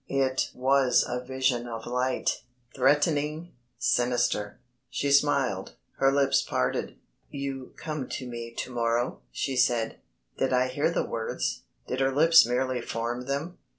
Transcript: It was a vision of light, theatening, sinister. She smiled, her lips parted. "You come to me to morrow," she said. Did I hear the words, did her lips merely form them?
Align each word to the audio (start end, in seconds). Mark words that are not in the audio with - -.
It 0.09 0.49
was 0.55 1.05
a 1.07 1.23
vision 1.23 1.67
of 1.67 1.85
light, 1.85 2.41
theatening, 2.75 3.51
sinister. 3.77 4.59
She 4.89 5.11
smiled, 5.11 5.75
her 5.99 6.11
lips 6.11 6.41
parted. 6.41 6.97
"You 7.29 7.75
come 7.77 8.09
to 8.09 8.25
me 8.27 8.51
to 8.55 8.71
morrow," 8.71 9.21
she 9.29 9.55
said. 9.55 9.99
Did 10.39 10.53
I 10.53 10.69
hear 10.69 10.89
the 10.89 11.05
words, 11.05 11.65
did 11.85 11.99
her 11.99 12.11
lips 12.11 12.47
merely 12.47 12.81
form 12.81 13.25
them? 13.27 13.59